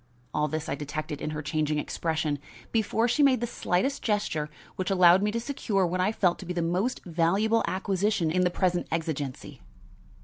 [0.33, 2.39] All this I detected in her changing expression,
[2.71, 6.45] before she made the slightest gesture which allowed me to secure what I felt to
[6.47, 9.61] be the most valuable acquisition in the present exigency.